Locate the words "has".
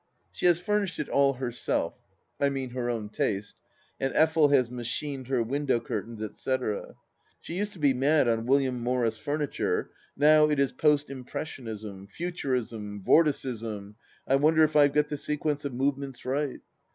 0.47-0.59, 4.51-4.71